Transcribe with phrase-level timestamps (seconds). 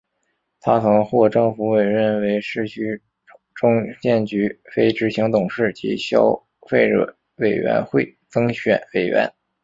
[0.59, 2.99] 他曾获政府委任为市区
[3.53, 9.31] 重建局非执行董事及消费者委员会增选委员。